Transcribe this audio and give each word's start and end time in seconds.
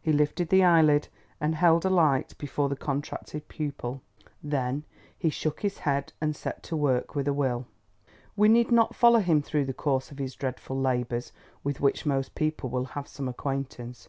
He 0.00 0.10
lifted 0.10 0.48
the 0.48 0.64
eyelid, 0.64 1.08
and 1.38 1.54
held 1.54 1.84
a 1.84 1.90
light 1.90 2.32
before 2.38 2.70
the 2.70 2.76
contracted 2.76 3.46
pupil. 3.46 4.00
Then 4.42 4.84
he 5.18 5.28
shook 5.28 5.60
his 5.60 5.80
head 5.80 6.14
and 6.18 6.34
set 6.34 6.62
to 6.62 6.76
work 6.78 7.14
with 7.14 7.28
a 7.28 7.34
will. 7.34 7.66
We 8.36 8.48
need 8.48 8.72
not 8.72 8.94
follow 8.94 9.20
him 9.20 9.42
through 9.42 9.66
the 9.66 9.74
course 9.74 10.10
of 10.10 10.16
his 10.18 10.34
dreadful 10.34 10.80
labours, 10.80 11.30
with 11.62 11.82
which 11.82 12.06
most 12.06 12.34
people 12.34 12.70
will 12.70 12.86
have 12.96 13.06
some 13.06 13.28
acquaintance. 13.28 14.08